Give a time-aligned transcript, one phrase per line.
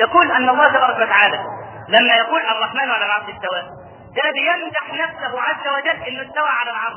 [0.00, 1.44] يقول أن الله تبارك وتعالى
[1.88, 3.62] لما يقول الرحمن على العرش استوى.
[4.16, 6.96] ده بيمدح نفسه عز وجل إنه استوى على العرش.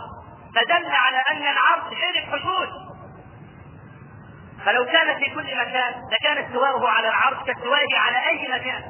[0.56, 2.70] فدل على أن العرش غير الحدود
[4.66, 8.84] فلو كان في كل مكان لكان استواؤه على العرش كاستوائه على أي مكان.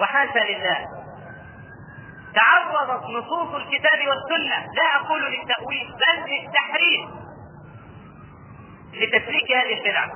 [0.00, 0.84] وحاشا لله.
[2.34, 4.66] تعرضت نصوص الكتاب والسنة.
[4.74, 7.10] لا أقول للتأويل بل للتحريف.
[8.92, 10.06] لتسليك هذه البدع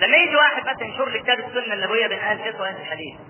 [0.00, 3.20] لما يجي واحد مثلا ينشر لي كتاب السنة النبوية بين أهل الفقه واهل الحديث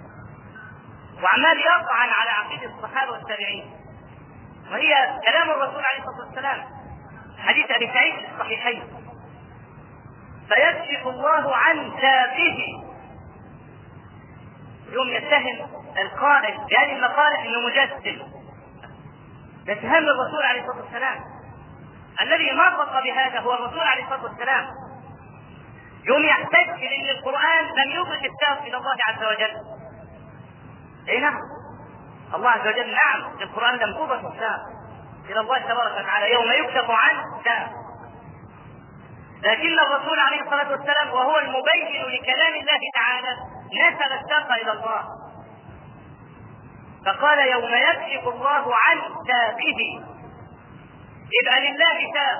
[1.23, 3.71] وعمال يطعن على عقيدة الصحابة والتابعين
[4.73, 6.65] وهي كلام الرسول عليه الصلاة والسلام
[7.39, 8.83] حديث أبي سعيد في الصحيحين.
[10.49, 12.59] فيكشف الله عن ساقه
[14.93, 15.69] يوم يتهم
[15.99, 18.23] القائل بهذه المقالة إنه مجسم.
[19.67, 21.21] يتهم الرسول عليه الصلاة والسلام.
[22.21, 24.67] الذي نطق بهذا هو الرسول عليه الصلاة والسلام.
[26.09, 29.57] يوم يحتج لأن القرآن لم يضف الساق إلى الله عز وجل.
[31.09, 31.39] أي نعم.
[32.35, 33.33] الله عز وجل نعم.
[33.41, 34.61] القرآن لم تضف الساق
[35.31, 36.33] إلى الله تبارك وتعالى.
[36.33, 37.15] يوم يكشف عن
[37.45, 37.71] ساق
[39.43, 43.37] لكن الرسول عليه الصلاة والسلام وهو المبين لكلام الله تعالى
[43.73, 45.05] نسب الساق إلى الله.
[47.07, 48.99] فقال يوم يكشف الله عن
[49.29, 49.81] ساقه
[51.43, 52.39] يبقى لله ساق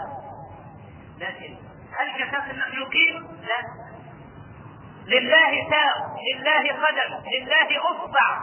[1.19, 1.57] لكن
[1.99, 3.85] هل كساق المخلوقين؟ لا.
[5.07, 5.97] لله ساق
[6.35, 8.41] لله قدم لله أصبع.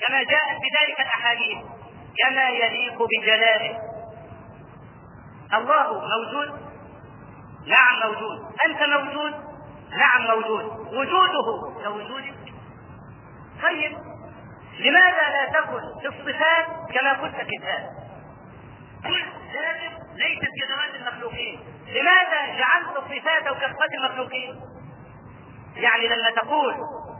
[0.00, 1.58] كما جاءت بذلك الأحاديث.
[2.18, 3.78] كما يليق بجلاله.
[5.54, 6.60] الله موجود.
[7.66, 8.54] نعم موجود.
[8.64, 9.34] أنت موجود.
[9.98, 10.64] نعم موجود.
[10.94, 12.34] وجوده كوجودك
[13.62, 13.96] طيب.
[14.78, 17.90] لماذا لا تكن في الصفات كما كنت في الذات؟
[19.52, 21.60] ذاتك ليست كذوات المخلوقين.
[21.88, 24.60] لماذا جعلت صفاته كصفات المخلوقين؟
[25.76, 26.74] يعني لما تقول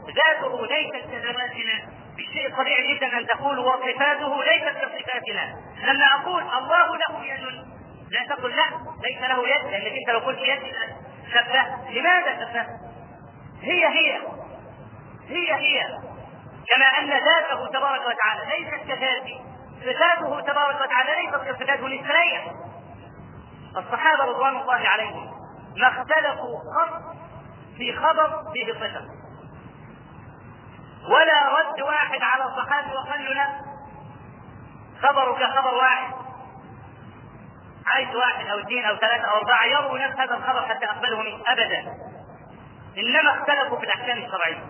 [0.07, 1.73] ذاته ليست كذواتنا
[2.15, 5.55] بالشيء طبيعي جدا أن تقول وصفاته ليست كصفاتنا.
[5.83, 7.71] لما أقول الله له يد
[8.09, 8.65] لا تقل لا
[9.03, 10.59] ليس له يد لأنك أنت لو قلت يد
[11.33, 12.65] شبه لماذا شبه
[13.61, 14.21] هي هي.
[15.29, 15.87] هي هي.
[16.69, 19.41] كما أن ذاته تبارك وتعالى ليست كذاتي.
[19.81, 22.60] صفاته تبارك وتعالى ليست كصفاته الاثنين
[23.77, 25.31] الصحابة رضوان الله عليهم
[25.77, 27.01] ما اختلفوا قط
[27.77, 29.21] في خبر فيه صفه
[31.09, 33.61] ولا رد واحد على صحابي وقال له
[35.01, 36.13] خبرك خبر واحد.
[37.85, 41.43] عايز واحد أو اثنين أو ثلاثة أو أربعة يرووا نفس هذا الخبر حتى اقبله منه
[41.47, 41.93] ابدا.
[42.97, 44.63] إنما اختلفوا في الأحكام الشرعية.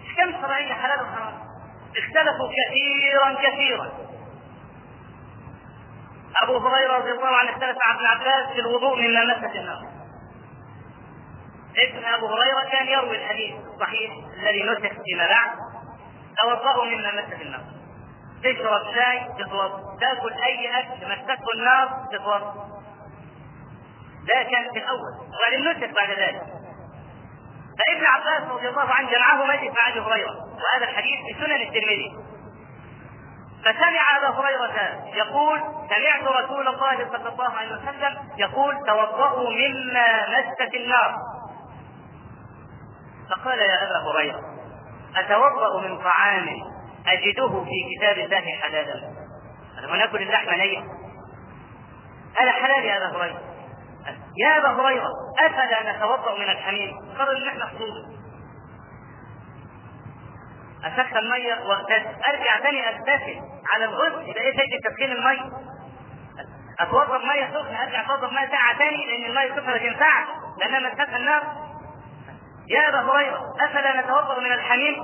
[0.00, 1.34] الأحكام الشرعية حلال وحرام.
[1.96, 4.07] اختلفوا كثيرا كثيرا.
[6.42, 9.82] أبو هريرة رضي الله عنه اختلف مع ابن عباس في الوضوء مما مست النار.
[11.78, 14.10] ابن أبو هريرة كان يروي الحديث الصحيح
[14.42, 15.50] الذي نسخ فيما بعد
[16.42, 17.64] توضأوا مما مست النار.
[18.42, 22.54] تشرب شاي تتوضا تاكل أي أكل مسته النار تتوضا
[24.28, 26.42] ده كان في الأول وبعدين نسخ بعد ذلك.
[27.78, 32.12] فابن عباس رضي الله عنه جمعه مجلس مع ابي هريرة وهذا الحديث في سنن الترمذي.
[33.64, 40.74] فسمع أبا هريرة يقول سمعت رسول الله صلى الله عليه وسلم يقول توضؤوا مما مست
[40.74, 41.14] النار.
[43.30, 44.40] فقال يا أبا هريرة
[45.16, 46.48] أتوضأ من طعام
[47.06, 49.10] أجده في كتاب الله حلالا؟
[49.92, 50.82] وناكل اللحم نيا
[52.40, 53.40] هذا حلال يا أبا هريرة.
[54.36, 55.08] يا أبا هريرة
[55.46, 58.17] أفلا نتوضأ من الحميم؟ قالوا ان إحنا حدود
[60.84, 63.40] أسخن ميه واغتسل أرجع ثاني اغتسل
[63.74, 65.50] على الغسل يبقى إيه فايده تسخين المية.
[66.80, 70.26] اتوضا بميه سخنة أرجع اتوضا بميه ساعه ثاني لأن المية السخنه ما تنفعش
[70.58, 71.42] لانها مسكتها النار.
[72.68, 74.96] يا أبا هريرة أفلا نتوضا من الحميم؟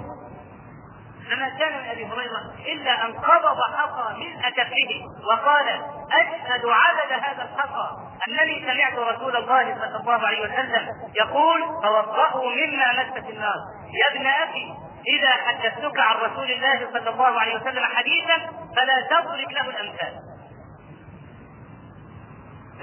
[1.31, 2.41] فما كان من أبي هريرة
[2.73, 5.69] إلا أن قبض حصى ملء كفه وقال
[6.13, 7.89] أشهد عدد هذا الحصى
[8.29, 10.89] انني سمعت رسول الله صلى الله عليه وسلم
[11.21, 13.57] يقول توضأوا مما مست النار.
[13.93, 14.75] يا ابن أخي
[15.09, 18.36] إذا حدثتك عن رسول الله صلى الله عليه وسلم حديثا
[18.77, 20.15] فلا تضرب له الأمثال.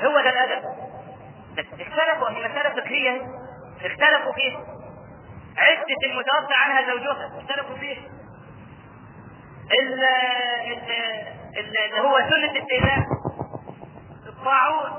[0.03, 0.63] هو ده الأدب.
[1.57, 3.21] اختلفوا في مسألة فقهيه
[3.85, 4.57] اختلفوا فيه
[5.57, 7.31] عدة المتوفى عنها زوجها.
[7.39, 7.97] اختلفوا فيه
[11.59, 13.05] اللي هو سنة الاستئذان
[14.27, 14.91] الطاعون.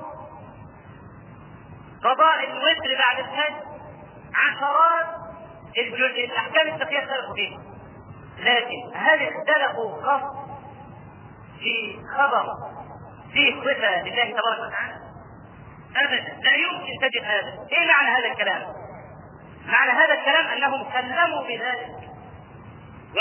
[2.04, 3.54] قضاء الوتر بعد الحج.
[4.34, 5.21] عشرات
[6.24, 7.56] الأحكام الفقهية اختلفوا فيه.
[8.38, 10.22] لكن هل اختلفوا خاص
[11.58, 12.46] في خبر
[13.32, 14.94] فيه صفة لله تبارك وتعالى؟
[15.96, 16.40] ابدا.
[16.42, 17.66] لا يمكن المبتدئ هذا.
[17.72, 18.62] إيه معنى هذا الكلام؟
[19.66, 22.12] معنى هذا الكلام أنهم سلموا بذلك.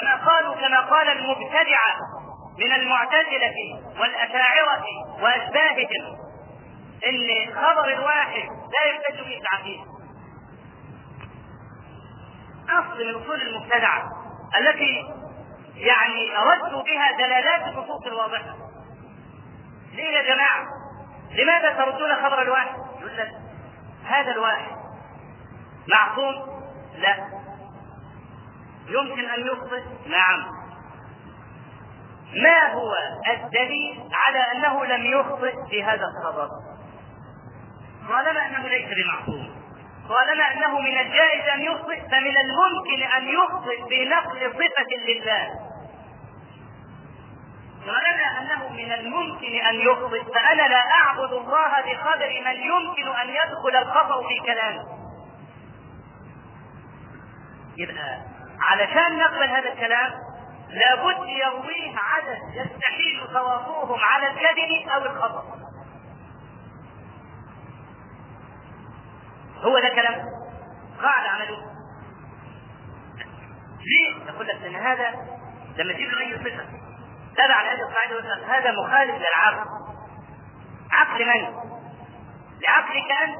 [0.01, 1.97] وما قالوا كما قال المبتدعه
[2.59, 4.85] من المعتزلة والأشاعرة
[5.21, 6.17] وأشباههم
[7.07, 9.83] إن خبر الواحد لا يحتج به العقيده
[12.79, 14.03] اصل من أصول المبتدعه
[14.59, 15.05] التي
[15.75, 18.55] يعني ردوا بها دلالات النصوص الواضحة.
[19.93, 20.65] ليه يا جماعة؟
[21.31, 23.31] لماذا تردون خبر الواحد؟ يقول لك
[24.05, 24.75] هذا الواحد
[25.87, 26.35] معصوم؟
[26.97, 27.15] لا.
[28.87, 30.61] يمكن أن يخطئ؟ نعم.
[32.43, 32.93] ما هو
[33.33, 36.47] الدليل على أنه لم يخطئ في هذا الخبر؟
[38.09, 39.50] طالما أنه ليس بمعصوم.
[40.09, 45.49] طالما إنه من الجائز أن يخطئ فمن الممكن أن يخطئ بنقل صفة لله.
[47.87, 53.75] طالما إنه من الممكن أن يخطئ فأنا لا أعبد الله بخبر من يمكن أن يدخل
[53.75, 54.83] الخطأ في كلامه.
[57.77, 58.19] يبقى
[58.61, 60.11] علشان نقبل هذا الكلام
[60.69, 65.60] لابد يرويه عدد يستحيل تواطؤهم على الكذب أو الخطأ.
[69.61, 70.25] هو ده كلام
[71.01, 71.71] قاعدة عملية
[73.81, 75.09] ليه؟ يقول لك ان هذا
[75.77, 76.65] لما تجيب اي صفة
[77.35, 79.69] تبع هذه القاعدة يقول هذا مخالف للعقل
[80.91, 81.71] عقل من؟
[82.61, 83.37] لعقلك انت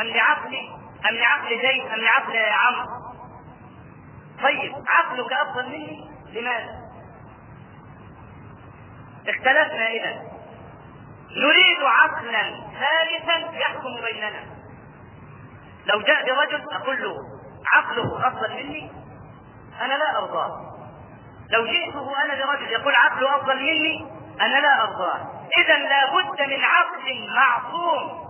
[0.00, 0.68] أم لعقلي
[1.10, 3.02] أم لعقل زيد أم لعقل عمرو
[4.42, 6.82] طيب عقلك أفضل مني لماذا؟
[9.28, 10.22] اختلفنا اذا
[11.36, 12.42] نريد عقلا
[12.80, 14.61] ثالثا يحكم بيننا
[15.86, 17.14] لو جاء برجل أقول له
[17.72, 18.92] عقله أفضل مني
[19.80, 20.60] أنا لا أرضاه.
[21.50, 24.06] لو جئته أنا برجل يقول عقله أفضل مني
[24.40, 25.48] أنا لا أرضاه.
[25.58, 28.22] اذا لابد من عقل معصوم.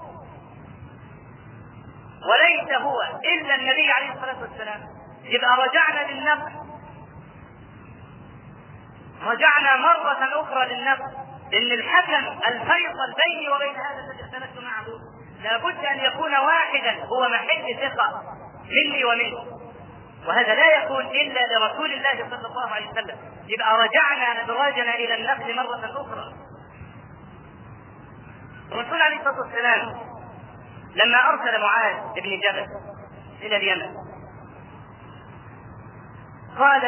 [2.31, 3.03] وليس هو
[3.35, 4.81] إلا النبي عليه الصلاة والسلام.
[5.25, 6.53] يبقى رجعنا للنقل
[9.27, 11.13] رجعنا مرة أخرى للنقل
[11.55, 14.87] إن الحكم الفيصل بيني وبين هذا الذي اختلفت معه
[15.43, 18.23] لابد أن يكون واحدا هو محل ثقة
[18.65, 19.63] مني ومنه.
[20.29, 23.19] وهذا لا يكون إلا لرسول الله صلى الله عليه وسلم.
[23.49, 26.33] يبقى رجعنا أدراجنا إلى النقل مرة أخرى.
[28.73, 29.95] الرسول عليه الصلاة والسلام
[30.95, 32.67] لما أرسل معاذ بن جبل
[33.43, 33.95] إلى اليمن
[36.59, 36.85] قال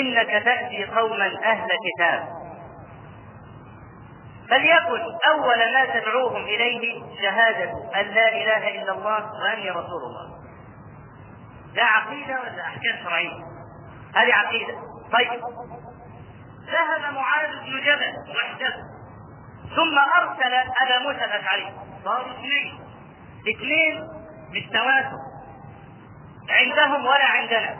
[0.00, 2.43] إنك تأتي قوما أهل كتاب.
[4.50, 7.70] فليكن أول ما تدعوهم إليه شهادة
[8.00, 10.44] أن لا إله إلا الله وأني رسول الله.
[11.74, 13.44] ده عقيدة ولا أحكام شرعية؟
[14.14, 14.74] هذه عقيدة.
[15.12, 15.40] طيب.
[16.70, 18.74] ذهب معاذ بن جبل وحده
[19.76, 21.74] ثم أرسل أبا موسى الأشعري.
[22.04, 22.80] صاروا اثنين.
[23.56, 24.00] اثنين
[24.52, 25.18] بالتواتر.
[26.50, 27.76] عندهم ولا عندنا.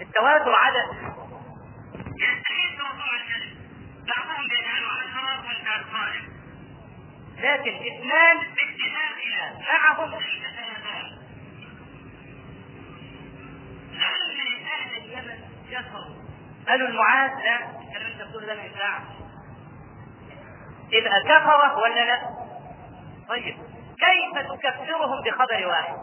[0.00, 1.12] التواتر عدد.
[1.94, 3.56] يستحيل موضوع الكذب
[4.06, 4.81] بعضهم القائم
[7.42, 10.62] لكن إثنان باتفاقنا معهم لما
[14.72, 15.38] أهل اليمن
[16.68, 17.56] قالوا المعاد لا.
[17.56, 19.02] الكلام انت تقول ده ما ينفعش
[21.24, 22.20] كفره ولا لا؟
[23.28, 23.56] طيب.
[23.98, 25.96] كيف تكفرهم بخبر واحد؟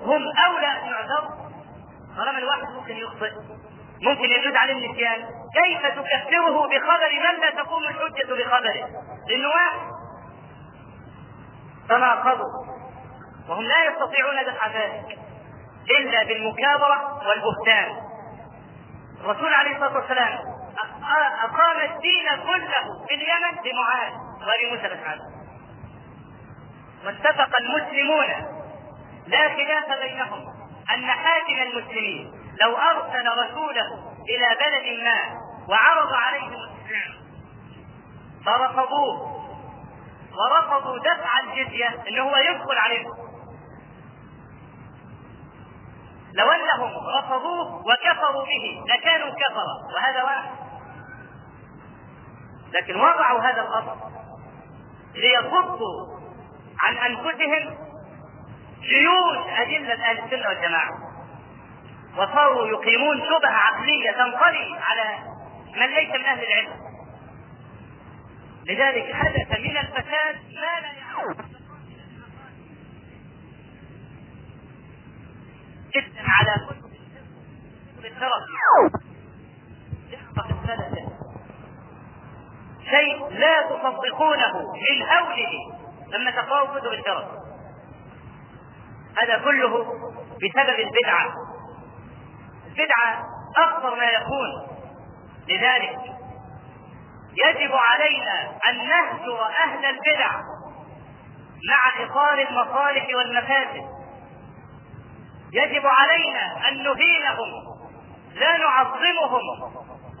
[0.00, 1.50] هم أولى أن يعذروا؟
[2.16, 3.32] طالما الواحد ممكن يخطئ.
[4.04, 5.28] ممكن يجوز عليه النسيان.
[5.54, 8.88] كيف تكفره بخبر؟ من لا تقوم الحجة بخبره؟
[9.28, 9.50] لأنه
[11.88, 12.74] تناقضوا
[13.48, 15.18] وهم لا يستطيعون دفع ذلك
[15.98, 17.96] إلا بالمكابرة والبهتان.
[19.20, 20.38] الرسول عليه الصلاة والسلام
[21.44, 25.20] أقام الدين كله في اليمن بمعاذ ولموسى الأشعري
[27.06, 28.26] واتفق المسلمون
[29.26, 30.44] لا خلاف بينهم
[30.94, 37.14] أن حاكم المسلمين لو أرسل رسوله إلى بلد ما وعرض عليهم الإسلام
[38.46, 39.34] فرفضوه
[40.34, 43.12] ورفضوا دفع الجزية إن هو يدخل عليهم.
[46.34, 50.50] لو أنهم رفضوه وكفروا به لكانوا كفرة وهذا واحد.
[52.72, 53.96] لكن وضعوا هذا الأصل
[55.14, 56.18] ليصدوا
[56.82, 57.76] عن أنفسهم
[58.80, 61.03] جيوش أدلة أهل السنة والجماعة.
[62.16, 65.18] وصاروا يقيمون شبهة عقلية تنطلي على
[65.76, 66.94] من ليس من أهل العلم.
[68.66, 71.36] لذلك حدث من الفساد ما لا يعلم
[75.94, 76.94] جدا على كتب
[78.04, 78.44] الفرق
[82.90, 85.52] شيء لا تصدقونه من هوله
[86.08, 87.28] لما تقرأوا كتب الشرع
[89.22, 89.84] هذا كله
[90.36, 91.53] بسبب البدعة.
[92.74, 93.24] البدعة
[93.56, 94.76] أخطر ما يكون.
[95.48, 95.98] لذلك
[97.44, 100.30] يجب علينا أن نهجر أهل البدع
[101.70, 103.84] مع إطار المصالح والمفاسد.
[105.52, 107.50] يجب علينا أن نهينهم
[108.34, 109.62] لا نعظمهم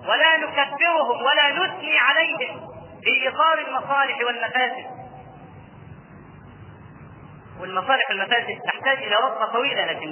[0.08, 2.60] ولا نكبرهم ولا نثني عليهم
[3.04, 5.04] في إطار المصالح والمفاسد.
[7.60, 10.10] والمصالح والمفاسد تحتاج إلى وقفة طويلة لكن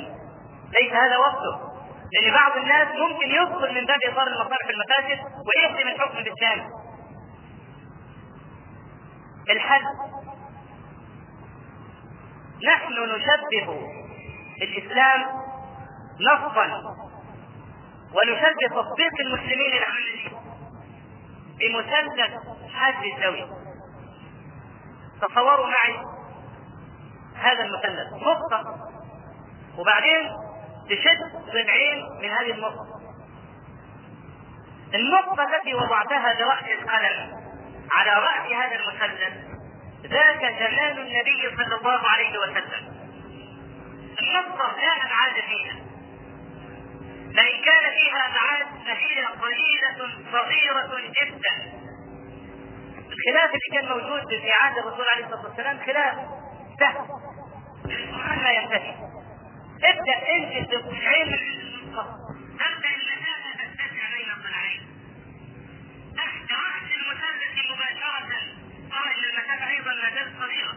[0.80, 1.71] ليس هذا وقته.
[2.12, 6.68] لأن بعض الناس ممكن يدخل من باب إطار المصالح والمفاسد ويخدم الحكم بالثاني
[9.50, 9.82] الحل
[12.64, 13.90] نحن نشبه
[14.62, 15.20] الإسلام
[16.20, 16.96] نصا
[18.14, 20.32] ونشبه تطبيق المسلمين العملي
[21.58, 22.30] بمثلث
[22.74, 23.46] حد الزوي.
[25.22, 25.96] تصوروا معي
[27.34, 28.76] هذا المثلث نقطة.
[29.78, 30.30] وبعدين
[30.96, 33.02] تشد ضلعين من هذه النقطة.
[34.94, 37.42] النقطة التي وضعتها برأس القلم
[37.92, 39.34] على رأس هذا المثلث
[40.06, 43.02] ذاك جمال النبي صلى الله عليه وسلم.
[44.22, 45.76] النقطة لا أبعاد فيها
[47.36, 51.82] فإن كان فيها أبعاد فهي قليلة صغيرة جدا.
[53.12, 56.14] الخلاف اللي كان موجود في عهد الرسول عليه الصلاة والسلام خلاف
[56.80, 57.06] سهل.
[58.42, 58.94] ما ينتهي.
[60.08, 61.32] أنت تقحم
[62.60, 64.30] ابدا ان هذا تتسع بين
[66.16, 68.28] تحت رأس المثلث مباشرة
[68.90, 70.76] ترى المسافة أيضا ما زالت صغيرة.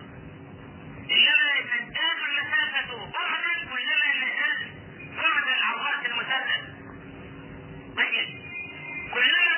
[1.61, 4.57] تزداد المسافة بعدا وإنما النساء
[5.17, 6.63] بعدا عن رأس المثلث
[7.97, 8.41] طيب.
[9.13, 9.54] كلما